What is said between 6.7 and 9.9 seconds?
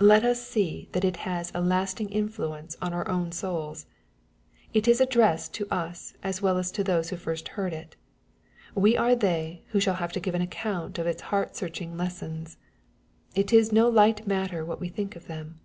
to those who first heard it. We are they who